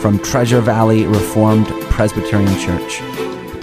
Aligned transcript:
from 0.00 0.18
Treasure 0.18 0.60
Valley 0.60 1.06
Reformed 1.06 1.68
Presbyterian 1.90 2.58
Church. 2.58 2.98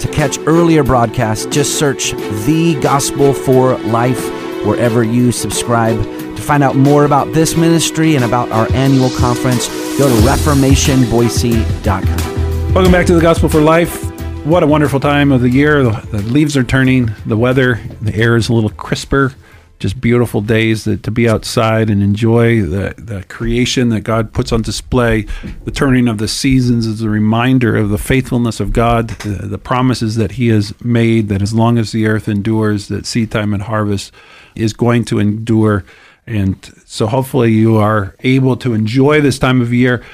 To 0.00 0.08
catch 0.12 0.38
earlier 0.46 0.84
broadcasts, 0.84 1.46
just 1.46 1.78
search 1.78 2.12
The 2.46 2.78
Gospel 2.80 3.34
for 3.34 3.76
Life 3.78 4.22
wherever 4.64 5.02
you 5.02 5.32
subscribe. 5.32 6.00
To 6.00 6.42
find 6.42 6.62
out 6.62 6.76
more 6.76 7.04
about 7.04 7.32
this 7.32 7.56
ministry 7.56 8.14
and 8.14 8.24
about 8.24 8.50
our 8.50 8.70
annual 8.72 9.10
conference, 9.10 9.66
go 9.98 10.08
to 10.08 10.14
reformationboise.com. 10.26 12.74
Welcome 12.74 12.92
back 12.92 13.06
to 13.06 13.14
the 13.14 13.20
Gospel 13.20 13.48
for 13.48 13.60
Life. 13.60 14.04
What 14.46 14.62
a 14.62 14.66
wonderful 14.66 15.00
time 15.00 15.32
of 15.32 15.40
the 15.40 15.50
year. 15.50 15.82
The, 15.82 16.22
leaves 16.22 16.56
are 16.56 16.62
turning, 16.62 17.10
the 17.26 17.36
weather, 17.36 17.80
the 18.00 18.14
air 18.14 18.36
is 18.36 18.48
a 18.48 18.52
little 18.52 18.70
crisper 18.70 19.34
just 19.78 20.00
beautiful 20.00 20.40
days 20.40 20.84
that, 20.84 21.02
to 21.04 21.10
be 21.10 21.28
outside 21.28 21.88
and 21.88 22.02
enjoy 22.02 22.62
the, 22.62 22.94
the 22.98 23.22
creation 23.24 23.90
that 23.90 24.00
God 24.00 24.32
puts 24.32 24.52
on 24.52 24.62
display. 24.62 25.26
The 25.64 25.70
turning 25.70 26.08
of 26.08 26.18
the 26.18 26.28
seasons 26.28 26.86
is 26.86 27.00
a 27.00 27.08
reminder 27.08 27.76
of 27.76 27.90
the 27.90 27.98
faithfulness 27.98 28.58
of 28.58 28.72
God, 28.72 29.08
the, 29.08 29.46
the 29.46 29.58
promises 29.58 30.16
that 30.16 30.32
He 30.32 30.48
has 30.48 30.74
made, 30.82 31.28
that 31.28 31.42
as 31.42 31.54
long 31.54 31.78
as 31.78 31.92
the 31.92 32.06
earth 32.06 32.28
endures, 32.28 32.88
that 32.88 33.06
seed 33.06 33.30
time 33.30 33.54
and 33.54 33.62
harvest 33.62 34.12
is 34.54 34.72
going 34.72 35.04
to 35.06 35.20
endure. 35.20 35.84
And 36.26 36.56
so 36.84 37.06
hopefully 37.06 37.52
you 37.52 37.76
are 37.76 38.14
able 38.20 38.56
to 38.58 38.74
enjoy 38.74 39.20
this 39.20 39.38
time 39.38 39.60
of 39.60 39.72
year. 39.72 40.04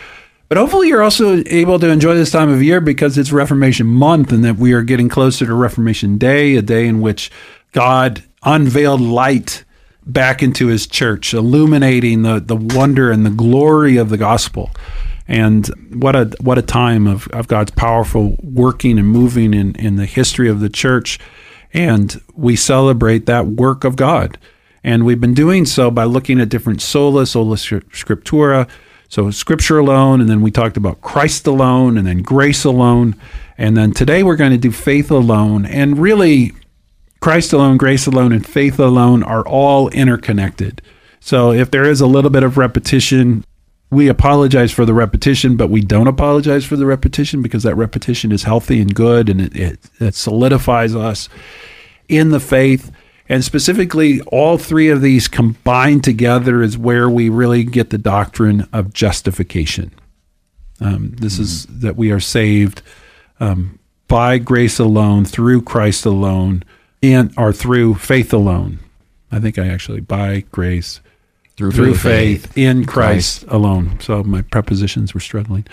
But 0.50 0.58
hopefully, 0.58 0.88
you're 0.88 1.02
also 1.02 1.42
able 1.46 1.78
to 1.78 1.88
enjoy 1.88 2.14
this 2.14 2.30
time 2.30 2.50
of 2.50 2.62
year 2.62 2.80
because 2.80 3.16
it's 3.16 3.32
Reformation 3.32 3.86
Month 3.86 4.30
and 4.30 4.44
that 4.44 4.56
we 4.56 4.74
are 4.74 4.82
getting 4.82 5.08
closer 5.08 5.46
to 5.46 5.54
Reformation 5.54 6.18
Day, 6.18 6.54
a 6.56 6.62
day 6.62 6.86
in 6.86 7.00
which 7.00 7.32
God 7.72 8.22
unveiled 8.44 9.00
light 9.00 9.64
back 10.06 10.42
into 10.42 10.66
his 10.66 10.86
church, 10.86 11.32
illuminating 11.32 12.22
the, 12.22 12.40
the 12.40 12.56
wonder 12.56 13.10
and 13.10 13.24
the 13.24 13.30
glory 13.30 13.96
of 13.96 14.10
the 14.10 14.18
gospel. 14.18 14.70
And 15.26 15.66
what 15.90 16.14
a 16.14 16.30
what 16.40 16.58
a 16.58 16.62
time 16.62 17.06
of, 17.06 17.26
of 17.28 17.48
God's 17.48 17.70
powerful 17.70 18.36
working 18.42 18.98
and 18.98 19.08
moving 19.08 19.54
in, 19.54 19.74
in 19.76 19.96
the 19.96 20.04
history 20.06 20.50
of 20.50 20.60
the 20.60 20.68
church. 20.68 21.18
And 21.72 22.20
we 22.34 22.56
celebrate 22.56 23.26
that 23.26 23.46
work 23.46 23.84
of 23.84 23.96
God. 23.96 24.38
And 24.84 25.06
we've 25.06 25.20
been 25.20 25.34
doing 25.34 25.64
so 25.64 25.90
by 25.90 26.04
looking 26.04 26.40
at 26.40 26.50
different 26.50 26.82
sola, 26.82 27.24
sola 27.26 27.56
scriptura, 27.56 28.68
so 29.08 29.30
scripture 29.30 29.78
alone, 29.78 30.20
and 30.20 30.28
then 30.28 30.42
we 30.42 30.50
talked 30.50 30.76
about 30.76 31.00
Christ 31.00 31.46
alone, 31.46 31.96
and 31.96 32.06
then 32.06 32.18
grace 32.18 32.64
alone. 32.64 33.16
And 33.56 33.76
then 33.76 33.92
today 33.92 34.22
we're 34.22 34.36
going 34.36 34.50
to 34.50 34.58
do 34.58 34.70
faith 34.70 35.10
alone. 35.10 35.64
And 35.64 35.98
really, 35.98 36.52
Christ 37.24 37.54
alone, 37.54 37.78
grace 37.78 38.06
alone, 38.06 38.32
and 38.32 38.46
faith 38.46 38.78
alone 38.78 39.22
are 39.22 39.48
all 39.48 39.88
interconnected. 39.88 40.82
So 41.20 41.52
if 41.52 41.70
there 41.70 41.84
is 41.84 42.02
a 42.02 42.06
little 42.06 42.28
bit 42.28 42.42
of 42.42 42.58
repetition, 42.58 43.46
we 43.90 44.08
apologize 44.08 44.72
for 44.72 44.84
the 44.84 44.92
repetition, 44.92 45.56
but 45.56 45.70
we 45.70 45.80
don't 45.80 46.06
apologize 46.06 46.66
for 46.66 46.76
the 46.76 46.84
repetition 46.84 47.40
because 47.40 47.62
that 47.62 47.76
repetition 47.76 48.30
is 48.30 48.42
healthy 48.42 48.78
and 48.78 48.94
good 48.94 49.30
and 49.30 49.40
it, 49.40 49.56
it, 49.56 49.78
it 50.00 50.14
solidifies 50.14 50.94
us 50.94 51.30
in 52.10 52.28
the 52.28 52.40
faith. 52.40 52.92
And 53.26 53.42
specifically, 53.42 54.20
all 54.26 54.58
three 54.58 54.90
of 54.90 55.00
these 55.00 55.26
combined 55.26 56.04
together 56.04 56.62
is 56.62 56.76
where 56.76 57.08
we 57.08 57.30
really 57.30 57.64
get 57.64 57.88
the 57.88 57.96
doctrine 57.96 58.68
of 58.70 58.92
justification. 58.92 59.92
Um, 60.78 61.12
this 61.12 61.36
mm-hmm. 61.36 61.42
is 61.44 61.64
that 61.68 61.96
we 61.96 62.10
are 62.10 62.20
saved 62.20 62.82
um, 63.40 63.78
by 64.08 64.36
grace 64.36 64.78
alone, 64.78 65.24
through 65.24 65.62
Christ 65.62 66.04
alone, 66.04 66.64
and 67.12 67.32
or 67.36 67.52
through 67.52 67.94
faith 67.94 68.32
alone. 68.32 68.78
I 69.30 69.40
think 69.40 69.58
I 69.58 69.68
actually 69.68 70.00
by 70.00 70.44
grace 70.52 71.00
through, 71.56 71.72
through 71.72 71.94
faith, 71.94 72.46
faith, 72.46 72.58
in 72.58 72.84
Christ, 72.84 73.40
Christ, 73.40 73.52
alone. 73.52 73.98
So 74.00 74.22
my 74.22 74.42
prepositions 74.42 75.14
were 75.14 75.20
struggling. 75.20 75.66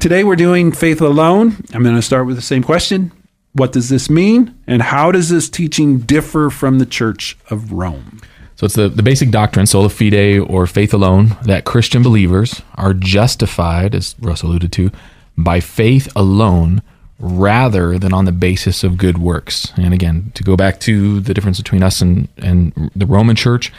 Today 0.00 0.24
we're 0.24 0.36
doing 0.36 0.72
faith 0.72 1.00
alone. 1.00 1.64
I'm 1.74 1.82
going 1.82 1.96
to 1.96 2.02
start 2.02 2.26
with 2.26 2.36
the 2.36 2.42
same 2.42 2.62
question. 2.62 3.12
What 3.52 3.72
does 3.72 3.88
this 3.88 4.10
mean? 4.10 4.54
And 4.66 4.82
how 4.82 5.12
does 5.12 5.30
this 5.30 5.48
teaching 5.48 5.98
differ 6.00 6.50
from 6.50 6.78
the 6.78 6.86
Church 6.86 7.38
of 7.50 7.72
Rome? 7.72 8.20
So 8.56 8.64
it's 8.64 8.74
the, 8.74 8.88
the 8.88 9.02
basic 9.02 9.30
doctrine, 9.30 9.66
sola 9.66 9.90
fide 9.90 10.40
or 10.40 10.66
faith 10.66 10.94
alone, 10.94 11.36
that 11.42 11.64
Christian 11.64 12.02
believers 12.02 12.62
are 12.74 12.94
justified, 12.94 13.94
as 13.94 14.14
Russ 14.20 14.42
alluded 14.42 14.72
to, 14.72 14.90
by 15.36 15.60
faith 15.60 16.10
alone 16.16 16.82
rather 17.18 17.98
than 17.98 18.12
on 18.12 18.26
the 18.26 18.32
basis 18.32 18.84
of 18.84 18.98
good 18.98 19.18
works. 19.18 19.72
And 19.76 19.94
again, 19.94 20.32
to 20.34 20.42
go 20.42 20.56
back 20.56 20.80
to 20.80 21.20
the 21.20 21.32
difference 21.32 21.58
between 21.58 21.82
us 21.82 22.00
and, 22.02 22.28
and 22.36 22.90
the 22.94 23.06
Roman 23.06 23.36
church 23.36 23.72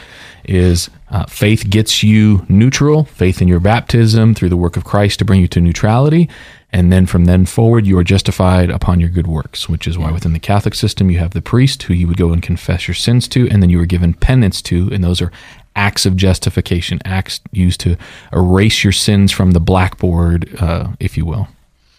is 0.44 0.90
uh, 1.10 1.26
faith 1.26 1.70
gets 1.70 2.02
you 2.02 2.44
neutral, 2.48 3.04
faith 3.04 3.40
in 3.40 3.46
your 3.46 3.60
baptism 3.60 4.34
through 4.34 4.48
the 4.48 4.56
work 4.56 4.76
of 4.76 4.84
Christ 4.84 5.20
to 5.20 5.24
bring 5.24 5.40
you 5.40 5.48
to 5.48 5.60
neutrality. 5.60 6.28
And 6.70 6.92
then 6.92 7.06
from 7.06 7.24
then 7.24 7.46
forward, 7.46 7.86
you 7.86 7.96
are 7.98 8.04
justified 8.04 8.70
upon 8.70 9.00
your 9.00 9.08
good 9.08 9.26
works, 9.26 9.68
which 9.68 9.86
is 9.86 9.96
why 9.96 10.10
within 10.10 10.34
the 10.34 10.38
Catholic 10.38 10.74
system, 10.74 11.10
you 11.10 11.18
have 11.18 11.30
the 11.30 11.40
priest 11.40 11.84
who 11.84 11.94
you 11.94 12.06
would 12.08 12.18
go 12.18 12.32
and 12.32 12.42
confess 12.42 12.86
your 12.86 12.94
sins 12.94 13.26
to, 13.28 13.48
and 13.48 13.62
then 13.62 13.70
you 13.70 13.80
are 13.80 13.86
given 13.86 14.12
penance 14.12 14.60
to, 14.62 14.90
and 14.92 15.02
those 15.02 15.22
are 15.22 15.32
acts 15.76 16.04
of 16.04 16.16
justification, 16.16 17.00
acts 17.06 17.40
used 17.52 17.80
to 17.80 17.96
erase 18.32 18.84
your 18.84 18.92
sins 18.92 19.32
from 19.32 19.52
the 19.52 19.60
blackboard, 19.60 20.60
uh, 20.60 20.88
if 21.00 21.16
you 21.16 21.24
will. 21.24 21.48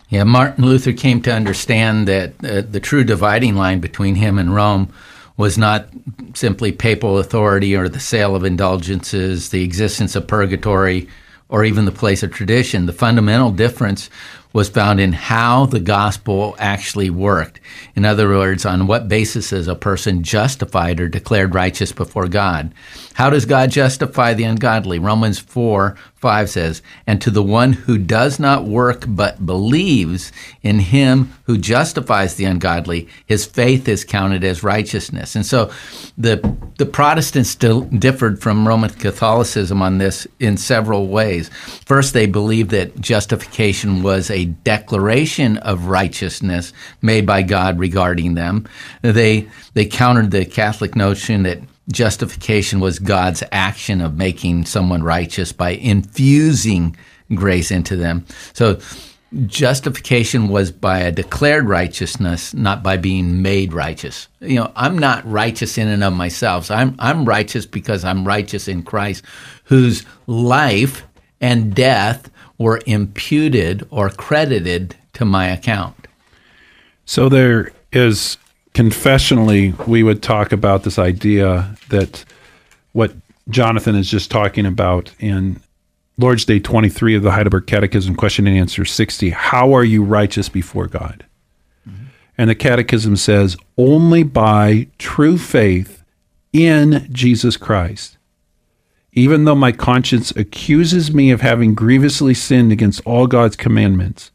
Yeah, 0.10 0.24
Martin 0.24 0.66
Luther 0.66 0.92
came 0.92 1.22
to 1.22 1.32
understand 1.32 2.08
that 2.08 2.34
uh, 2.44 2.62
the 2.62 2.80
true 2.80 3.04
dividing 3.04 3.56
line 3.56 3.80
between 3.80 4.16
him 4.16 4.40
and 4.40 4.56
Rome 4.56 4.92
was 5.38 5.56
not 5.56 5.88
simply 6.34 6.72
papal 6.72 7.20
authority 7.20 7.76
or 7.76 7.88
the 7.88 8.00
sale 8.00 8.36
of 8.36 8.44
indulgences, 8.44 9.50
the 9.50 9.64
existence 9.64 10.16
of 10.16 10.28
purgatory, 10.28 11.08
or 11.48 11.64
even 11.64 11.86
the 11.86 11.92
place 11.92 12.24
of 12.24 12.32
tradition. 12.32 12.88
The 12.88 12.94
fundamental 12.94 13.52
difference 13.52 14.10
was 14.52 14.68
found 14.68 15.00
in 15.00 15.14
how 15.14 15.68
the 15.68 15.80
gospel 15.80 16.56
actually 16.58 17.12
worked. 17.12 17.60
In 17.96 18.04
other 18.04 18.30
words, 18.30 18.66
on 18.66 18.88
what 18.88 19.08
basis 19.08 19.54
is 19.54 19.68
a 19.68 19.76
person 19.76 20.24
justified 20.24 21.00
or 21.00 21.08
declared 21.08 21.54
righteous 21.54 21.92
before 21.92 22.28
God? 22.28 22.74
How 23.20 23.30
does 23.30 23.44
God 23.44 23.70
justify 23.70 24.34
the 24.34 24.46
ungodly? 24.46 24.98
Romans 24.98 25.40
4 25.40 25.98
5 26.16 26.50
says, 26.50 26.82
And 27.06 27.22
to 27.22 27.30
the 27.30 27.44
one 27.44 27.74
who 27.74 27.98
does 27.98 28.40
not 28.40 28.64
work 28.64 29.04
but 29.10 29.46
believes 29.46 30.32
in 30.64 30.80
him 30.80 31.34
who 31.44 31.58
justifies 31.58 32.36
the 32.36 32.46
ungodly, 32.46 33.10
his 33.26 33.46
faith 33.46 33.90
is 33.90 34.06
counted 34.06 34.46
as 34.46 34.64
righteousness. 34.64 35.36
And 35.36 35.46
so 35.46 35.70
the, 36.18 36.58
the 36.78 36.86
Protestants 36.86 37.56
differed 37.56 38.42
from 38.42 38.66
Roman 38.66 38.90
Catholicism 38.90 39.82
on 39.82 39.98
this 39.98 40.26
in 40.40 40.56
several 40.56 41.08
ways. 41.08 41.50
First, 41.86 42.14
they 42.14 42.26
believed 42.26 42.70
that 42.70 43.02
justification 43.02 44.02
was 44.02 44.32
a 44.32 44.46
declaration 44.46 45.58
of 45.58 45.88
righteousness 45.88 46.72
made 47.02 47.26
by 47.26 47.42
God 47.42 47.80
regarding 47.80 48.36
them. 48.36 48.66
They, 49.02 49.50
they 49.74 49.86
countered 49.86 50.32
the 50.32 50.46
Catholic 50.46 50.96
notion 50.96 51.44
that 51.44 51.60
justification 51.92 52.80
was 52.80 53.00
God's 53.00 53.44
action 53.52 54.02
of 54.02 54.18
making 54.18 54.66
someone 54.66 55.04
righteous 55.04 55.52
by 55.52 55.72
infusing 55.72 56.96
grace 57.36 57.72
into 57.72 57.96
them. 57.96 58.26
So 58.54 58.80
justification 59.46 60.48
was 60.48 60.72
by 60.72 61.00
a 61.00 61.12
declared 61.12 61.68
righteousness, 61.68 62.54
not 62.54 62.82
by 62.82 62.98
being 62.98 63.42
made 63.42 63.74
righteous. 63.74 64.28
You 64.40 64.56
know, 64.56 64.72
I'm 64.76 64.98
not 64.98 65.30
righteous 65.30 65.78
in 65.78 65.88
and 65.88 66.04
of 66.04 66.14
myself. 66.14 66.72
I'm 66.72 66.96
I'm 67.00 67.26
righteous 67.26 67.66
because 67.66 68.04
I'm 68.04 68.26
righteous 68.26 68.68
in 68.68 68.84
Christ, 68.84 69.24
whose 69.66 70.04
life 70.28 71.04
and 71.42 71.76
death 71.76 72.30
were 72.58 72.82
imputed 72.86 73.88
or 73.90 74.10
credited 74.10 74.96
to 75.14 75.26
my 75.26 75.48
account. 75.48 76.08
So 77.06 77.30
there 77.30 77.72
is 77.92 78.38
confessionally, 78.80 79.74
we 79.88 80.04
would 80.04 80.24
talk 80.24 80.54
about 80.54 80.84
this 80.84 80.98
idea 80.98 81.76
that 81.90 82.24
what 82.94 83.12
Jonathan 83.50 83.94
is 83.94 84.10
just 84.10 84.32
talking 84.32 84.66
about 84.66 85.14
in 85.20 85.60
Lord's 86.18 86.46
Day 86.46 86.62
23 86.62 87.14
of 87.14 87.24
the 87.24 87.32
Heidelberg 87.32 87.68
Catechism, 87.68 88.16
question 88.16 88.48
and 88.48 88.58
answer 88.58 88.86
60 88.86 89.32
How 89.32 89.76
are 89.76 89.84
you 89.84 90.02
righteous 90.02 90.48
before 90.48 90.88
God? 90.88 91.26
Mm-hmm. 91.86 92.06
And 92.38 92.50
the 92.50 92.56
Catechism 92.56 93.18
says, 93.18 93.58
only 93.78 94.24
by 94.24 94.88
true 94.98 95.38
faith 95.38 96.06
in 96.54 97.06
Jesus 97.12 97.58
Christ. 97.58 98.18
Even 99.12 99.44
though 99.44 99.56
my 99.56 99.74
conscience 99.74 100.32
accuses 100.38 101.14
me 101.14 101.32
of 101.32 101.42
having 101.42 101.76
grievously 101.76 102.34
sinned 102.34 102.72
against 102.72 103.02
all 103.06 103.28
God's 103.28 103.58
commandments, 103.58 104.32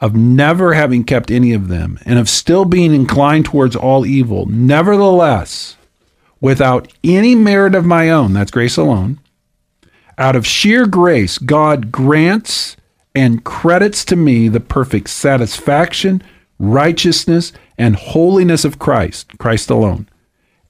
of 0.00 0.14
never 0.14 0.72
having 0.72 1.04
kept 1.04 1.30
any 1.30 1.52
of 1.52 1.68
them, 1.68 1.98
and 2.06 2.18
of 2.18 2.28
still 2.28 2.64
being 2.64 2.94
inclined 2.94 3.44
towards 3.44 3.76
all 3.76 4.06
evil. 4.06 4.46
Nevertheless, 4.46 5.76
without 6.40 6.88
any 7.04 7.34
merit 7.34 7.74
of 7.74 7.84
my 7.84 8.08
own, 8.10 8.32
that's 8.32 8.50
grace 8.50 8.76
alone, 8.76 9.20
out 10.16 10.36
of 10.36 10.46
sheer 10.46 10.86
grace, 10.86 11.38
God 11.38 11.92
grants 11.92 12.76
and 13.14 13.44
credits 13.44 14.04
to 14.06 14.16
me 14.16 14.48
the 14.48 14.60
perfect 14.60 15.10
satisfaction, 15.10 16.22
righteousness, 16.58 17.52
and 17.76 17.96
holiness 17.96 18.64
of 18.64 18.78
Christ, 18.78 19.36
Christ 19.38 19.70
alone, 19.70 20.08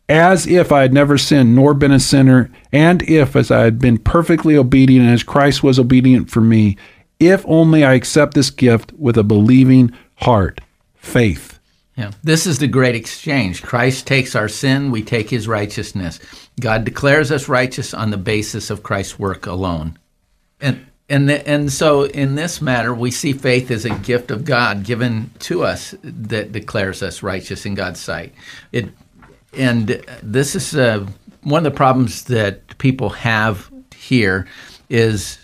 as 0.08 0.46
if 0.46 0.72
I 0.72 0.82
had 0.82 0.92
never 0.92 1.18
sinned 1.18 1.54
nor 1.54 1.74
been 1.74 1.92
a 1.92 2.00
sinner, 2.00 2.50
and 2.72 3.02
if 3.02 3.36
as 3.36 3.50
I 3.50 3.62
had 3.62 3.78
been 3.78 3.98
perfectly 3.98 4.56
obedient 4.56 5.08
as 5.08 5.22
Christ 5.22 5.62
was 5.62 5.78
obedient 5.78 6.30
for 6.30 6.40
me, 6.40 6.76
if 7.20 7.44
only 7.46 7.84
I 7.84 7.94
accept 7.94 8.34
this 8.34 8.50
gift 8.50 8.92
with 8.94 9.16
a 9.16 9.22
believing 9.22 9.92
heart, 10.16 10.60
faith. 10.96 11.60
Yeah. 11.96 12.12
This 12.22 12.46
is 12.46 12.58
the 12.58 12.66
great 12.66 12.94
exchange. 12.94 13.62
Christ 13.62 14.06
takes 14.06 14.34
our 14.34 14.48
sin, 14.48 14.90
we 14.90 15.02
take 15.02 15.28
his 15.28 15.46
righteousness. 15.46 16.18
God 16.58 16.84
declares 16.84 17.30
us 17.30 17.48
righteous 17.48 17.92
on 17.92 18.10
the 18.10 18.16
basis 18.16 18.70
of 18.70 18.82
Christ's 18.82 19.18
work 19.18 19.46
alone. 19.46 19.98
And 20.60 20.86
and 21.10 21.30
and 21.30 21.70
so 21.70 22.04
in 22.04 22.36
this 22.36 22.62
matter 22.62 22.94
we 22.94 23.10
see 23.10 23.32
faith 23.32 23.70
as 23.70 23.84
a 23.84 23.94
gift 23.98 24.30
of 24.30 24.44
God 24.44 24.84
given 24.84 25.30
to 25.40 25.62
us 25.64 25.94
that 26.02 26.52
declares 26.52 27.02
us 27.02 27.22
righteous 27.22 27.66
in 27.66 27.74
God's 27.74 28.00
sight. 28.00 28.32
It 28.72 28.88
and 29.52 30.02
this 30.22 30.54
is 30.54 30.74
uh, 30.74 31.06
one 31.42 31.66
of 31.66 31.72
the 31.72 31.76
problems 31.76 32.24
that 32.24 32.78
people 32.78 33.10
have 33.10 33.70
here 33.94 34.46
is 34.88 35.38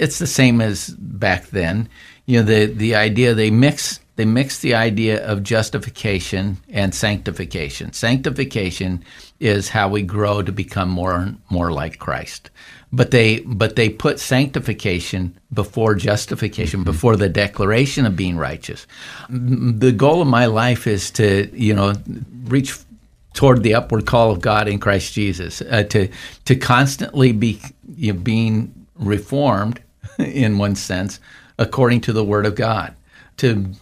it's 0.00 0.18
the 0.18 0.26
same 0.26 0.60
as 0.60 0.88
back 0.88 1.48
then. 1.48 1.88
You 2.26 2.40
know, 2.40 2.46
the 2.46 2.66
the 2.66 2.94
idea 2.94 3.34
they 3.34 3.50
mix 3.50 4.00
they 4.16 4.24
mix 4.24 4.58
the 4.58 4.74
idea 4.74 5.24
of 5.24 5.42
justification 5.42 6.58
and 6.68 6.94
sanctification. 6.94 7.92
Sanctification 7.92 9.04
is 9.40 9.68
how 9.68 9.88
we 9.88 10.02
grow 10.02 10.42
to 10.42 10.52
become 10.52 10.88
more 10.88 11.14
and 11.16 11.40
more 11.50 11.70
like 11.70 11.98
Christ. 11.98 12.50
But 12.92 13.10
they 13.10 13.40
but 13.40 13.76
they 13.76 13.90
put 13.90 14.18
sanctification 14.18 15.38
before 15.52 15.94
justification, 15.94 16.80
mm-hmm. 16.80 16.90
before 16.90 17.16
the 17.16 17.28
declaration 17.28 18.06
of 18.06 18.16
being 18.16 18.36
righteous. 18.36 18.86
The 19.28 19.92
goal 19.92 20.22
of 20.22 20.28
my 20.28 20.46
life 20.46 20.86
is 20.86 21.10
to, 21.12 21.50
you 21.52 21.74
know, 21.74 21.94
reach 22.44 22.74
toward 23.34 23.62
the 23.62 23.74
upward 23.74 24.06
call 24.06 24.30
of 24.30 24.40
God 24.40 24.66
in 24.66 24.80
Christ 24.80 25.12
Jesus, 25.12 25.60
uh, 25.62 25.84
to 25.84 26.08
to 26.46 26.56
constantly 26.56 27.32
be 27.32 27.60
you 27.96 28.12
know, 28.12 28.18
being 28.18 28.86
reformed 28.96 29.80
in 30.24 30.58
one 30.58 30.74
sense, 30.74 31.20
according 31.58 32.02
to 32.02 32.12
the 32.12 32.24
Word 32.24 32.46
of 32.46 32.54
God, 32.54 32.94
to 33.38 33.72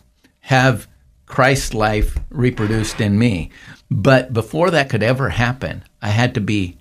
have 0.41 0.89
Christ's 1.27 1.75
life 1.75 2.19
reproduced 2.31 3.01
in 3.01 3.19
me. 3.19 3.51
But 3.91 4.33
before 4.33 4.71
that 4.71 4.89
could 4.89 5.03
ever 5.03 5.29
happen, 5.29 5.85
I 6.03 6.09
had 6.09 6.35
to 6.35 6.41
be 6.41 6.79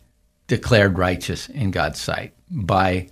declared 0.47 0.97
righteous 0.97 1.49
in 1.49 1.71
God's 1.71 1.99
sight 1.99 2.33
by 2.49 3.09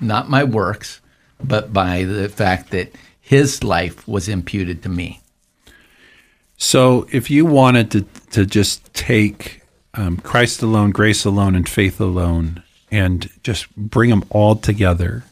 not 0.00 0.28
my 0.28 0.44
works, 0.44 1.00
but 1.42 1.72
by 1.72 2.04
the 2.04 2.28
fact 2.28 2.70
that 2.70 2.94
His 3.20 3.64
life 3.64 4.06
was 4.06 4.28
imputed 4.28 4.82
to 4.82 4.88
me. 4.88 5.20
So, 6.56 7.06
if 7.10 7.30
you 7.30 7.44
wanted 7.44 7.90
to, 7.90 8.02
to 8.30 8.46
just 8.46 8.92
take 8.94 9.62
um, 9.94 10.18
Christ 10.18 10.62
alone, 10.62 10.90
grace 10.90 11.24
alone, 11.24 11.54
and 11.54 11.68
faith 11.68 12.00
alone, 12.00 12.62
and 12.90 13.28
just 13.42 13.74
bring 13.76 14.10
them 14.10 14.24
all 14.30 14.54
together 14.54 15.24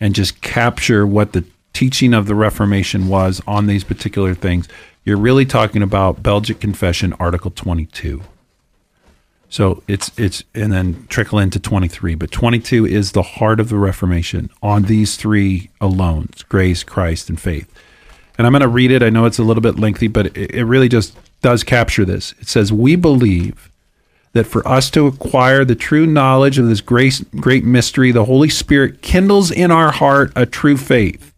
and 0.00 0.14
just 0.14 0.40
capture 0.40 1.06
what 1.06 1.32
the 1.32 1.44
teaching 1.72 2.14
of 2.14 2.26
the 2.26 2.34
Reformation 2.34 3.08
was 3.08 3.42
on 3.46 3.66
these 3.66 3.84
particular 3.84 4.34
things, 4.34 4.68
you're 5.04 5.16
really 5.16 5.44
talking 5.44 5.82
about 5.82 6.22
Belgic 6.22 6.60
Confession, 6.60 7.12
Article 7.14 7.50
22. 7.50 8.22
So 9.48 9.82
it's 9.86 10.10
it's 10.18 10.42
and 10.54 10.72
then 10.72 11.06
trickle 11.08 11.38
into 11.38 11.60
23, 11.60 12.14
but 12.16 12.30
22 12.30 12.86
is 12.86 13.12
the 13.12 13.22
heart 13.22 13.60
of 13.60 13.68
the 13.68 13.78
Reformation 13.78 14.50
on 14.62 14.84
these 14.84 15.16
three 15.16 15.70
alone: 15.80 16.30
grace, 16.48 16.82
Christ, 16.82 17.28
and 17.28 17.40
faith. 17.40 17.72
And 18.36 18.46
I'm 18.46 18.52
going 18.52 18.62
to 18.62 18.68
read 18.68 18.90
it. 18.90 19.02
I 19.02 19.10
know 19.10 19.24
it's 19.24 19.38
a 19.38 19.44
little 19.44 19.60
bit 19.60 19.78
lengthy, 19.78 20.08
but 20.08 20.26
it, 20.36 20.54
it 20.54 20.64
really 20.64 20.88
just 20.88 21.16
does 21.42 21.62
capture 21.62 22.04
this. 22.04 22.34
It 22.40 22.48
says, 22.48 22.72
"We 22.72 22.96
believe 22.96 23.70
that 24.36 24.46
for 24.46 24.66
us 24.68 24.90
to 24.90 25.06
acquire 25.06 25.64
the 25.64 25.74
true 25.74 26.06
knowledge 26.06 26.58
of 26.58 26.68
this 26.68 26.82
great, 26.82 27.24
great 27.40 27.64
mystery, 27.64 28.12
the 28.12 28.26
Holy 28.26 28.50
Spirit 28.50 29.00
kindles 29.00 29.50
in 29.50 29.70
our 29.70 29.90
heart 29.90 30.30
a 30.36 30.44
true 30.44 30.76
faith. 30.76 31.32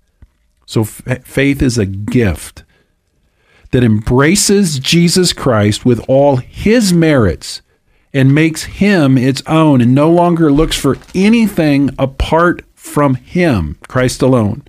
So, 0.67 0.81
f- 0.81 1.25
faith 1.25 1.63
is 1.63 1.79
a 1.79 1.87
gift 1.87 2.65
that 3.71 3.85
embraces 3.85 4.81
Jesus 4.81 5.33
Christ 5.33 5.85
with 5.85 6.05
all 6.09 6.39
his 6.39 6.93
merits 6.93 7.63
and 8.13 8.35
makes 8.35 8.65
him 8.65 9.17
its 9.17 9.45
own 9.47 9.81
and 9.81 9.95
no 9.95 10.11
longer 10.11 10.51
looks 10.51 10.77
for 10.77 10.99
anything 11.15 11.91
apart 12.01 12.63
from 12.75 13.15
him, 13.15 13.79
Christ 13.87 14.23
alone. 14.23 14.65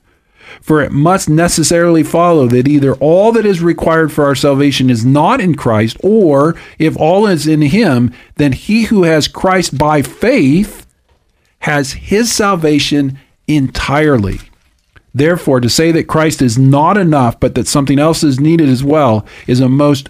For 0.61 0.81
it 0.81 0.91
must 0.91 1.29
necessarily 1.29 2.03
follow 2.03 2.47
that 2.47 2.67
either 2.67 2.93
all 2.95 3.31
that 3.31 3.45
is 3.45 3.61
required 3.61 4.11
for 4.11 4.25
our 4.25 4.35
salvation 4.35 4.89
is 4.89 5.05
not 5.05 5.41
in 5.41 5.55
Christ, 5.55 5.97
or 6.03 6.55
if 6.77 6.97
all 6.97 7.25
is 7.27 7.47
in 7.47 7.61
Him, 7.61 8.13
then 8.35 8.51
he 8.51 8.83
who 8.83 9.03
has 9.03 9.27
Christ 9.27 9.77
by 9.77 10.01
faith 10.01 10.85
has 11.59 11.93
his 11.93 12.31
salvation 12.31 13.19
entirely. 13.47 14.39
Therefore, 15.13 15.59
to 15.59 15.69
say 15.69 15.91
that 15.91 16.07
Christ 16.07 16.41
is 16.41 16.57
not 16.57 16.97
enough, 16.97 17.39
but 17.39 17.55
that 17.55 17.67
something 17.67 17.99
else 17.99 18.23
is 18.23 18.39
needed 18.39 18.69
as 18.69 18.83
well, 18.83 19.25
is 19.47 19.59
a 19.59 19.67
most 19.67 20.07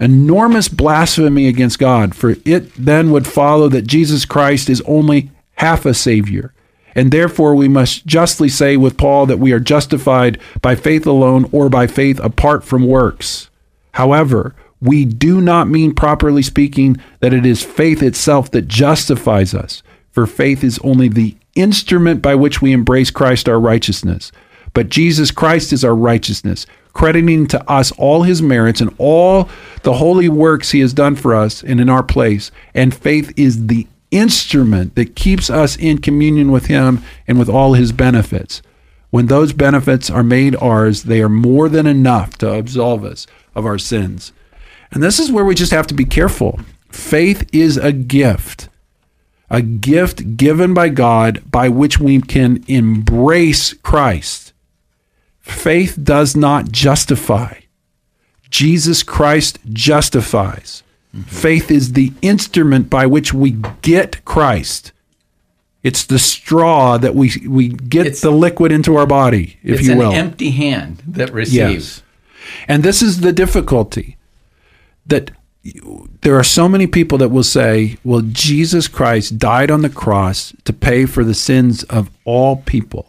enormous 0.00 0.68
blasphemy 0.68 1.46
against 1.46 1.78
God, 1.78 2.14
for 2.14 2.36
it 2.44 2.72
then 2.74 3.12
would 3.12 3.26
follow 3.26 3.68
that 3.68 3.86
Jesus 3.86 4.24
Christ 4.24 4.68
is 4.68 4.82
only 4.82 5.30
half 5.54 5.86
a 5.86 5.94
Savior 5.94 6.52
and 6.94 7.10
therefore, 7.10 7.54
we 7.54 7.68
must 7.68 8.06
justly 8.06 8.48
say 8.48 8.76
with 8.76 8.96
Paul 8.96 9.26
that 9.26 9.38
we 9.38 9.52
are 9.52 9.60
justified 9.60 10.38
by 10.60 10.74
faith 10.74 11.06
alone 11.06 11.48
or 11.52 11.68
by 11.68 11.86
faith 11.86 12.18
apart 12.20 12.64
from 12.64 12.86
works. 12.86 13.48
However, 13.92 14.54
we 14.80 15.04
do 15.04 15.40
not 15.40 15.68
mean, 15.68 15.94
properly 15.94 16.42
speaking, 16.42 16.96
that 17.20 17.34
it 17.34 17.44
is 17.44 17.62
faith 17.62 18.02
itself 18.02 18.50
that 18.52 18.68
justifies 18.68 19.54
us, 19.54 19.82
for 20.10 20.26
faith 20.26 20.64
is 20.64 20.78
only 20.82 21.08
the 21.08 21.36
instrument 21.54 22.22
by 22.22 22.34
which 22.34 22.62
we 22.62 22.72
embrace 22.72 23.10
Christ 23.10 23.48
our 23.48 23.60
righteousness. 23.60 24.32
But 24.72 24.88
Jesus 24.88 25.30
Christ 25.30 25.72
is 25.72 25.84
our 25.84 25.94
righteousness, 25.94 26.64
crediting 26.92 27.46
to 27.48 27.70
us 27.70 27.92
all 27.92 28.22
his 28.22 28.40
merits 28.40 28.80
and 28.80 28.94
all 28.98 29.48
the 29.82 29.94
holy 29.94 30.28
works 30.28 30.70
he 30.70 30.80
has 30.80 30.92
done 30.92 31.16
for 31.16 31.34
us 31.34 31.62
and 31.62 31.80
in 31.80 31.88
our 31.88 32.02
place. 32.02 32.50
And 32.74 32.94
faith 32.94 33.32
is 33.36 33.66
the 33.66 33.86
instrument 34.10 34.94
that 34.94 35.16
keeps 35.16 35.50
us 35.50 35.76
in 35.76 35.98
communion 35.98 36.50
with 36.50 36.66
Him 36.66 37.02
and 37.26 37.38
with 37.38 37.48
all 37.48 37.74
His 37.74 37.92
benefits. 37.92 38.62
When 39.10 39.26
those 39.26 39.52
benefits 39.52 40.08
are 40.08 40.22
made 40.22 40.54
ours, 40.56 41.04
they 41.04 41.20
are 41.20 41.28
more 41.28 41.68
than 41.68 41.86
enough 41.86 42.38
to 42.38 42.52
absolve 42.52 43.04
us 43.04 43.26
of 43.54 43.66
our 43.66 43.78
sins. 43.78 44.32
And 44.92 45.02
this 45.02 45.18
is 45.18 45.32
where 45.32 45.44
we 45.44 45.54
just 45.54 45.72
have 45.72 45.86
to 45.88 45.94
be 45.94 46.04
careful. 46.04 46.60
Faith 46.90 47.48
is 47.52 47.76
a 47.76 47.92
gift, 47.92 48.68
a 49.48 49.62
gift 49.62 50.36
given 50.36 50.74
by 50.74 50.88
God 50.88 51.42
by 51.50 51.68
which 51.68 51.98
we 51.98 52.20
can 52.20 52.64
embrace 52.66 53.72
Christ. 53.74 54.52
Faith 55.40 55.98
does 56.02 56.36
not 56.36 56.70
justify, 56.70 57.60
Jesus 58.48 59.02
Christ 59.02 59.58
justifies. 59.68 60.82
Mm-hmm. 61.14 61.22
Faith 61.22 61.70
is 61.70 61.92
the 61.92 62.12
instrument 62.22 62.88
by 62.88 63.06
which 63.06 63.34
we 63.34 63.56
get 63.82 64.24
Christ. 64.24 64.92
It's 65.82 66.04
the 66.04 66.18
straw 66.18 66.98
that 66.98 67.14
we 67.14 67.32
we 67.48 67.68
get 67.68 68.06
it's, 68.06 68.20
the 68.20 68.30
liquid 68.30 68.70
into 68.70 68.96
our 68.96 69.06
body, 69.06 69.58
if 69.62 69.82
you 69.82 69.96
will. 69.96 70.10
It's 70.10 70.18
an 70.18 70.26
empty 70.26 70.50
hand 70.50 71.02
that 71.06 71.32
receives. 71.32 71.56
Yes. 71.56 72.02
And 72.68 72.82
this 72.82 73.02
is 73.02 73.20
the 73.20 73.32
difficulty 73.32 74.16
that 75.06 75.30
there 76.22 76.36
are 76.36 76.44
so 76.44 76.68
many 76.68 76.86
people 76.86 77.18
that 77.18 77.28
will 77.28 77.42
say, 77.42 77.98
well, 78.04 78.22
Jesus 78.22 78.88
Christ 78.88 79.38
died 79.38 79.70
on 79.70 79.82
the 79.82 79.90
cross 79.90 80.54
to 80.64 80.72
pay 80.72 81.06
for 81.06 81.24
the 81.24 81.34
sins 81.34 81.82
of 81.84 82.10
all 82.24 82.56
people. 82.56 83.06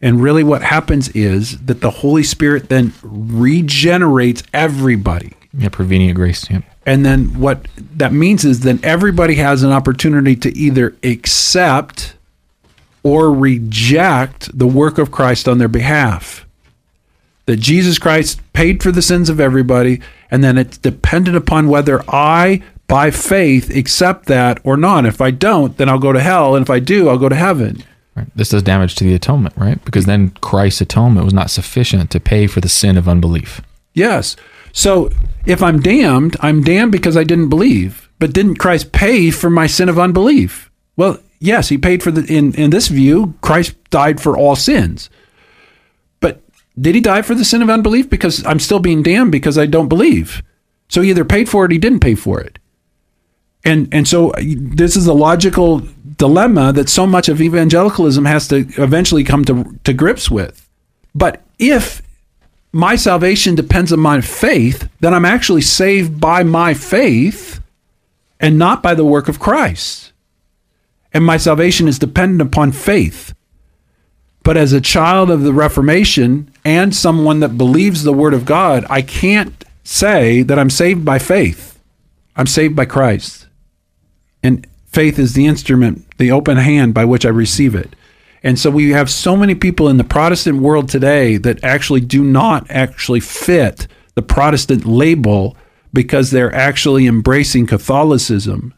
And 0.00 0.22
really, 0.22 0.44
what 0.44 0.62
happens 0.62 1.08
is 1.10 1.58
that 1.58 1.80
the 1.80 1.90
Holy 1.90 2.22
Spirit 2.22 2.68
then 2.68 2.92
regenerates 3.02 4.42
everybody. 4.54 5.34
Yeah, 5.52 5.68
prevenient 5.68 6.16
grace. 6.16 6.48
Yeah. 6.50 6.62
And 6.86 7.04
then 7.04 7.38
what 7.38 7.66
that 7.78 8.12
means 8.12 8.44
is 8.44 8.60
then 8.60 8.80
everybody 8.82 9.34
has 9.36 9.62
an 9.62 9.70
opportunity 9.70 10.34
to 10.36 10.56
either 10.56 10.96
accept 11.02 12.14
or 13.02 13.32
reject 13.32 14.56
the 14.56 14.66
work 14.66 14.98
of 14.98 15.10
Christ 15.10 15.48
on 15.48 15.58
their 15.58 15.68
behalf. 15.68 16.46
That 17.46 17.56
Jesus 17.56 17.98
Christ 17.98 18.40
paid 18.52 18.82
for 18.82 18.92
the 18.92 19.02
sins 19.02 19.28
of 19.28 19.40
everybody, 19.40 20.00
and 20.30 20.44
then 20.44 20.56
it's 20.56 20.78
dependent 20.78 21.36
upon 21.36 21.68
whether 21.68 22.02
I, 22.08 22.62
by 22.86 23.10
faith, 23.10 23.74
accept 23.74 24.26
that 24.26 24.60
or 24.64 24.76
not. 24.76 25.06
If 25.06 25.20
I 25.20 25.30
don't, 25.30 25.76
then 25.76 25.88
I'll 25.88 25.98
go 25.98 26.12
to 26.12 26.20
hell, 26.20 26.54
and 26.54 26.62
if 26.62 26.70
I 26.70 26.78
do, 26.78 27.08
I'll 27.08 27.18
go 27.18 27.28
to 27.28 27.36
heaven. 27.36 27.82
Right? 28.14 28.26
This 28.34 28.50
does 28.50 28.62
damage 28.62 28.94
to 28.96 29.04
the 29.04 29.14
atonement, 29.14 29.56
right? 29.56 29.82
Because 29.84 30.06
then 30.06 30.30
Christ's 30.40 30.82
atonement 30.82 31.24
was 31.24 31.34
not 31.34 31.50
sufficient 31.50 32.10
to 32.10 32.20
pay 32.20 32.46
for 32.46 32.60
the 32.60 32.68
sin 32.68 32.96
of 32.96 33.08
unbelief. 33.08 33.60
Yes. 33.94 34.36
So 34.72 35.10
if 35.46 35.62
I'm 35.62 35.80
damned, 35.80 36.36
I'm 36.40 36.62
damned 36.62 36.92
because 36.92 37.16
I 37.16 37.24
didn't 37.24 37.48
believe. 37.48 38.08
But 38.18 38.32
didn't 38.32 38.56
Christ 38.56 38.92
pay 38.92 39.30
for 39.30 39.50
my 39.50 39.66
sin 39.66 39.88
of 39.88 39.98
unbelief? 39.98 40.70
Well, 40.96 41.18
yes, 41.38 41.70
he 41.70 41.78
paid 41.78 42.02
for 42.02 42.10
the 42.10 42.24
in 42.32 42.54
in 42.54 42.70
this 42.70 42.88
view, 42.88 43.34
Christ 43.40 43.74
died 43.90 44.20
for 44.20 44.36
all 44.36 44.56
sins. 44.56 45.08
But 46.20 46.42
did 46.78 46.94
he 46.94 47.00
die 47.00 47.22
for 47.22 47.34
the 47.34 47.44
sin 47.44 47.62
of 47.62 47.70
unbelief 47.70 48.10
because 48.10 48.44
I'm 48.44 48.60
still 48.60 48.80
being 48.80 49.02
damned 49.02 49.32
because 49.32 49.56
I 49.56 49.66
don't 49.66 49.88
believe? 49.88 50.42
So 50.88 51.00
he 51.00 51.10
either 51.10 51.24
paid 51.24 51.48
for 51.48 51.64
it 51.64 51.70
or 51.70 51.72
he 51.72 51.78
didn't 51.78 52.00
pay 52.00 52.14
for 52.14 52.40
it. 52.40 52.58
And 53.64 53.88
and 53.92 54.06
so 54.06 54.30
uh, 54.30 54.42
this 54.42 54.96
is 54.96 55.06
a 55.06 55.14
logical 55.14 55.82
dilemma 56.16 56.72
that 56.74 56.88
so 56.88 57.06
much 57.06 57.28
of 57.28 57.40
evangelicalism 57.40 58.24
has 58.26 58.48
to 58.48 58.66
eventually 58.76 59.24
come 59.24 59.44
to 59.46 59.78
to 59.84 59.92
grips 59.92 60.30
with. 60.30 60.68
But 61.14 61.42
if 61.58 62.02
my 62.72 62.96
salvation 62.96 63.54
depends 63.54 63.92
on 63.92 64.00
my 64.00 64.20
faith, 64.20 64.88
then 65.00 65.12
I'm 65.12 65.24
actually 65.24 65.62
saved 65.62 66.20
by 66.20 66.42
my 66.42 66.74
faith 66.74 67.60
and 68.38 68.58
not 68.58 68.82
by 68.82 68.94
the 68.94 69.04
work 69.04 69.28
of 69.28 69.40
Christ. 69.40 70.12
And 71.12 71.24
my 71.24 71.36
salvation 71.36 71.88
is 71.88 71.98
dependent 71.98 72.40
upon 72.40 72.72
faith. 72.72 73.34
But 74.42 74.56
as 74.56 74.72
a 74.72 74.80
child 74.80 75.30
of 75.30 75.42
the 75.42 75.52
Reformation 75.52 76.50
and 76.64 76.94
someone 76.94 77.40
that 77.40 77.58
believes 77.58 78.04
the 78.04 78.12
Word 78.12 78.32
of 78.32 78.44
God, 78.44 78.86
I 78.88 79.02
can't 79.02 79.64
say 79.84 80.42
that 80.42 80.58
I'm 80.58 80.70
saved 80.70 81.04
by 81.04 81.18
faith. 81.18 81.78
I'm 82.36 82.46
saved 82.46 82.76
by 82.76 82.84
Christ. 82.84 83.48
And 84.42 84.66
faith 84.86 85.18
is 85.18 85.34
the 85.34 85.46
instrument, 85.46 86.06
the 86.16 86.30
open 86.30 86.56
hand 86.56 86.94
by 86.94 87.04
which 87.04 87.26
I 87.26 87.30
receive 87.30 87.74
it. 87.74 87.94
And 88.42 88.58
so 88.58 88.70
we 88.70 88.90
have 88.90 89.10
so 89.10 89.36
many 89.36 89.54
people 89.54 89.88
in 89.88 89.96
the 89.96 90.04
Protestant 90.04 90.62
world 90.62 90.88
today 90.88 91.36
that 91.36 91.62
actually 91.62 92.00
do 92.00 92.22
not 92.24 92.66
actually 92.70 93.20
fit 93.20 93.86
the 94.14 94.22
Protestant 94.22 94.86
label 94.86 95.56
because 95.92 96.30
they're 96.30 96.54
actually 96.54 97.06
embracing 97.06 97.66
Catholicism, 97.66 98.72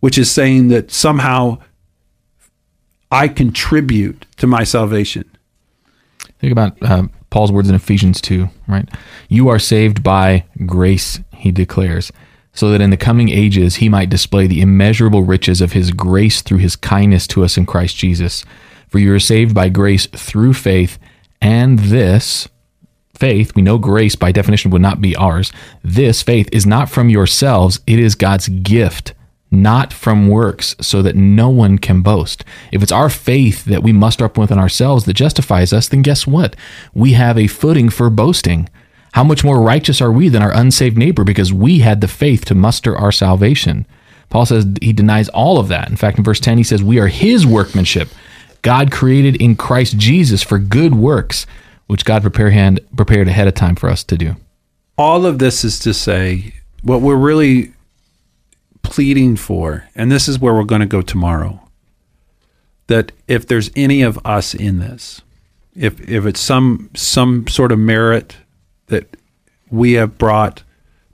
which 0.00 0.18
is 0.18 0.30
saying 0.30 0.68
that 0.68 0.90
somehow 0.90 1.58
I 3.10 3.28
contribute 3.28 4.26
to 4.36 4.46
my 4.46 4.64
salvation. 4.64 5.30
Think 6.38 6.52
about 6.52 6.76
uh, 6.82 7.04
Paul's 7.30 7.52
words 7.52 7.68
in 7.68 7.74
Ephesians 7.74 8.20
2, 8.20 8.48
right? 8.68 8.88
You 9.28 9.48
are 9.48 9.58
saved 9.58 10.02
by 10.02 10.44
grace, 10.64 11.20
he 11.34 11.50
declares, 11.50 12.12
so 12.52 12.70
that 12.70 12.80
in 12.80 12.90
the 12.90 12.96
coming 12.96 13.28
ages 13.28 13.76
he 13.76 13.88
might 13.88 14.10
display 14.10 14.46
the 14.46 14.60
immeasurable 14.60 15.22
riches 15.22 15.60
of 15.60 15.72
his 15.72 15.90
grace 15.90 16.42
through 16.42 16.58
his 16.58 16.76
kindness 16.76 17.26
to 17.28 17.44
us 17.44 17.56
in 17.56 17.66
Christ 17.66 17.96
Jesus. 17.96 18.44
For 18.96 19.00
you 19.00 19.12
are 19.12 19.20
saved 19.20 19.54
by 19.54 19.68
grace 19.68 20.06
through 20.06 20.54
faith, 20.54 20.98
and 21.42 21.78
this 21.78 22.48
faith, 23.12 23.54
we 23.54 23.60
know 23.60 23.76
grace 23.76 24.16
by 24.16 24.32
definition 24.32 24.70
would 24.70 24.80
not 24.80 25.02
be 25.02 25.14
ours. 25.14 25.52
This 25.84 26.22
faith 26.22 26.48
is 26.50 26.64
not 26.64 26.88
from 26.88 27.10
yourselves, 27.10 27.78
it 27.86 27.98
is 27.98 28.14
God's 28.14 28.48
gift, 28.48 29.12
not 29.50 29.92
from 29.92 30.28
works, 30.28 30.74
so 30.80 31.02
that 31.02 31.14
no 31.14 31.50
one 31.50 31.76
can 31.76 32.00
boast. 32.00 32.42
If 32.72 32.82
it's 32.82 32.90
our 32.90 33.10
faith 33.10 33.66
that 33.66 33.82
we 33.82 33.92
muster 33.92 34.24
up 34.24 34.38
within 34.38 34.58
ourselves 34.58 35.04
that 35.04 35.12
justifies 35.12 35.74
us, 35.74 35.88
then 35.88 36.00
guess 36.00 36.26
what? 36.26 36.56
We 36.94 37.12
have 37.12 37.36
a 37.36 37.48
footing 37.48 37.90
for 37.90 38.08
boasting. 38.08 38.66
How 39.12 39.24
much 39.24 39.44
more 39.44 39.60
righteous 39.60 40.00
are 40.00 40.10
we 40.10 40.30
than 40.30 40.40
our 40.40 40.56
unsaved 40.56 40.96
neighbor 40.96 41.22
because 41.22 41.52
we 41.52 41.80
had 41.80 42.00
the 42.00 42.08
faith 42.08 42.46
to 42.46 42.54
muster 42.54 42.96
our 42.96 43.12
salvation? 43.12 43.86
Paul 44.30 44.46
says 44.46 44.66
he 44.80 44.94
denies 44.94 45.28
all 45.28 45.58
of 45.58 45.68
that. 45.68 45.90
In 45.90 45.96
fact, 45.96 46.16
in 46.16 46.24
verse 46.24 46.40
10, 46.40 46.56
he 46.56 46.64
says, 46.64 46.82
We 46.82 46.98
are 46.98 47.08
his 47.08 47.46
workmanship 47.46 48.08
God 48.66 48.90
created 48.90 49.40
in 49.40 49.54
Christ 49.54 49.96
Jesus 49.96 50.42
for 50.42 50.58
good 50.58 50.96
works, 50.96 51.46
which 51.86 52.04
God 52.04 52.22
prepare 52.22 52.50
hand, 52.50 52.80
prepared 52.96 53.28
ahead 53.28 53.46
of 53.46 53.54
time 53.54 53.76
for 53.76 53.88
us 53.88 54.02
to 54.02 54.18
do. 54.18 54.34
All 54.98 55.24
of 55.24 55.38
this 55.38 55.62
is 55.62 55.78
to 55.78 55.94
say 55.94 56.52
what 56.82 57.00
we're 57.00 57.14
really 57.14 57.74
pleading 58.82 59.36
for, 59.36 59.88
and 59.94 60.10
this 60.10 60.26
is 60.26 60.40
where 60.40 60.52
we're 60.52 60.64
going 60.64 60.80
to 60.80 60.86
go 60.88 61.00
tomorrow, 61.00 61.60
that 62.88 63.12
if 63.28 63.46
there's 63.46 63.70
any 63.76 64.02
of 64.02 64.18
us 64.26 64.52
in 64.52 64.80
this, 64.80 65.22
if 65.76 66.00
if 66.00 66.26
it's 66.26 66.40
some 66.40 66.90
some 66.96 67.46
sort 67.46 67.70
of 67.70 67.78
merit 67.78 68.36
that 68.88 69.16
we 69.70 69.92
have 69.92 70.18
brought 70.18 70.64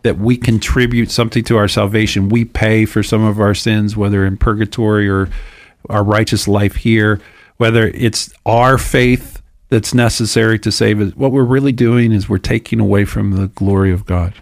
that 0.05 0.17
we 0.17 0.39
contribute 0.39 1.11
something 1.11 1.45
to 1.45 1.59
our 1.59 1.69
salvation, 1.69 2.31
we 2.31 2.47
pay 2.47 2.87
for 2.87 3.03
some 3.03 3.23
of 3.23 3.39
our 3.39 3.55
sins, 3.55 3.95
whether 3.95 4.25
in 4.25 4.39
purgatory 4.39 5.07
or 5.07 5.29
our 5.91 6.03
righteous 6.03 6.49
life 6.49 6.77
here, 6.77 7.21
whether 7.63 7.93
it's 7.95 8.35
our 8.45 8.77
faith 8.77 9.41
that's 9.69 9.95
necessary 9.95 10.59
to 10.59 10.73
save 10.73 11.01
us. 11.01 11.15
What 11.15 11.31
we're 11.31 11.45
really 11.45 11.71
doing 11.71 12.11
is 12.11 12.29
we're 12.29 12.39
taking 12.39 12.81
away 12.81 13.05
from 13.05 13.37
the 13.37 13.47
glory 13.47 13.93
of 13.93 14.05
God. 14.05 14.35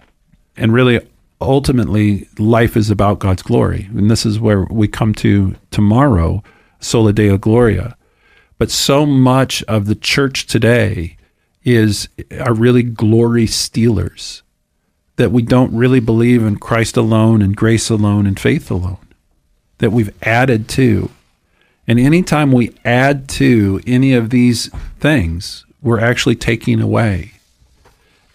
And 0.57 0.73
really, 0.73 1.07
ultimately, 1.39 2.31
life 2.39 2.79
is 2.79 2.89
about 2.89 3.19
God's 3.19 3.43
glory. 3.43 3.91
And 3.95 4.11
this 4.11 4.25
is 4.25 4.41
where 4.41 4.63
we 4.71 4.89
come 4.89 5.15
to 5.17 5.55
tomorrow, 5.71 6.43
Soli 6.79 7.13
Deo 7.13 7.37
Gloria. 7.37 7.95
But 8.57 8.71
so 8.71 9.05
much 9.05 9.63
of 9.65 9.85
the 9.85 9.95
church 9.95 10.47
today 10.47 11.19
is 11.63 12.09
are 12.41 12.55
really 12.55 12.83
glory 12.83 13.47
stealers 13.47 14.43
that 15.17 15.31
we 15.31 15.43
don't 15.43 15.77
really 15.77 16.01
believe 16.01 16.43
in 16.43 16.57
Christ 16.57 16.97
alone 16.97 17.43
and 17.43 17.55
grace 17.55 17.91
alone 17.91 18.27
and 18.27 18.41
faith 18.41 18.71
alone 18.71 19.09
that 19.77 19.93
we've 19.93 20.15
added 20.23 20.71
to 20.71 21.11
and 21.91 21.99
anytime 21.99 22.53
we 22.53 22.73
add 22.85 23.29
to 23.31 23.81
any 23.85 24.13
of 24.13 24.31
these 24.31 24.69
things, 25.01 25.67
we're 25.83 25.99
actually 25.99 26.37
taking 26.37 26.81
away. 26.81 27.33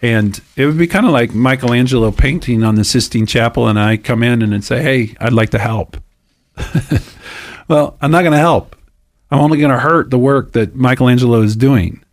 And 0.02 0.38
it 0.56 0.66
would 0.66 0.76
be 0.76 0.86
kind 0.86 1.06
of 1.06 1.12
like 1.12 1.34
Michelangelo 1.34 2.10
painting 2.10 2.62
on 2.62 2.74
the 2.74 2.84
Sistine 2.84 3.24
Chapel, 3.24 3.66
and 3.66 3.80
I 3.80 3.96
come 3.96 4.22
in 4.22 4.42
and 4.42 4.62
say, 4.62 4.82
Hey, 4.82 5.16
I'd 5.22 5.32
like 5.32 5.48
to 5.52 5.58
help. 5.58 5.96
well, 7.68 7.96
I'm 8.02 8.10
not 8.10 8.24
going 8.24 8.32
to 8.32 8.38
help. 8.38 8.76
I'm 9.30 9.40
only 9.40 9.56
going 9.56 9.72
to 9.72 9.78
hurt 9.78 10.10
the 10.10 10.18
work 10.18 10.52
that 10.52 10.76
Michelangelo 10.76 11.40
is 11.40 11.56
doing. 11.56 12.04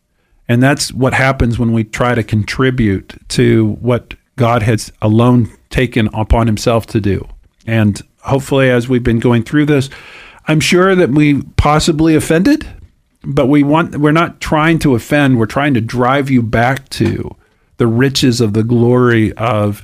And 0.47 0.63
that's 0.63 0.93
what 0.93 1.13
happens 1.13 1.59
when 1.59 1.73
we 1.73 1.83
try 1.83 2.15
to 2.15 2.23
contribute 2.23 3.19
to 3.31 3.73
what 3.81 4.13
God 4.38 4.63
has 4.63 4.93
alone 5.01 5.51
taken 5.69 6.07
upon 6.13 6.47
himself 6.47 6.85
to 6.85 7.01
do. 7.01 7.27
And 7.67 8.01
hopefully, 8.21 8.69
as 8.69 8.88
we've 8.88 9.03
been 9.03 9.19
going 9.19 9.43
through 9.43 9.65
this, 9.65 9.89
I'm 10.45 10.59
sure 10.59 10.95
that 10.95 11.09
we 11.09 11.41
possibly 11.57 12.15
offended, 12.15 12.67
but 13.23 13.47
we 13.47 13.63
want 13.63 13.97
we're 13.97 14.12
not 14.12 14.41
trying 14.41 14.79
to 14.79 14.95
offend, 14.95 15.39
we're 15.39 15.45
trying 15.45 15.73
to 15.75 15.81
drive 15.81 16.29
you 16.29 16.41
back 16.41 16.89
to 16.89 17.35
the 17.77 17.88
riches 17.88 18.41
of 18.41 18.53
the 18.53 18.63
glory 18.63 19.33
of 19.33 19.83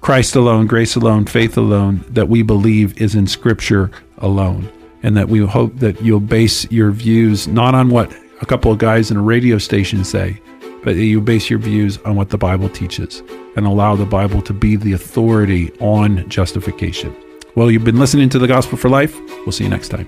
Christ 0.00 0.36
alone, 0.36 0.66
grace 0.66 0.94
alone, 0.94 1.26
faith 1.26 1.56
alone 1.56 2.04
that 2.08 2.28
we 2.28 2.42
believe 2.42 3.00
is 3.00 3.14
in 3.14 3.26
scripture 3.26 3.90
alone. 4.18 4.70
And 5.02 5.16
that 5.16 5.28
we 5.28 5.40
hope 5.40 5.76
that 5.76 6.00
you'll 6.02 6.20
base 6.20 6.70
your 6.70 6.90
views 6.90 7.46
not 7.46 7.74
on 7.74 7.90
what 7.90 8.12
a 8.40 8.46
couple 8.46 8.72
of 8.72 8.78
guys 8.78 9.10
in 9.10 9.16
a 9.16 9.22
radio 9.22 9.58
station 9.58 10.04
say, 10.04 10.40
but 10.82 10.96
you 10.96 11.20
base 11.20 11.50
your 11.50 11.58
views 11.58 11.98
on 11.98 12.16
what 12.16 12.30
the 12.30 12.38
Bible 12.38 12.68
teaches 12.68 13.22
and 13.56 13.66
allow 13.66 13.96
the 13.96 14.06
Bible 14.06 14.42
to 14.42 14.52
be 14.52 14.76
the 14.76 14.92
authority 14.92 15.72
on 15.80 16.28
justification. 16.28 17.14
Well, 17.56 17.70
you've 17.70 17.84
been 17.84 17.98
listening 17.98 18.28
to 18.28 18.38
the 18.38 18.46
Gospel 18.46 18.76
for 18.76 18.90
Life. 18.90 19.18
We'll 19.46 19.52
see 19.52 19.64
you 19.64 19.70
next 19.70 19.88
time. 19.88 20.06